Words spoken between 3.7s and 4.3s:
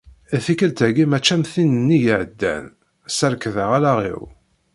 allaɣ-iw.